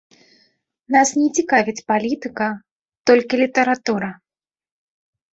[0.93, 2.47] Нас не цікавіць палітыка,
[3.11, 4.09] толькі літаратура.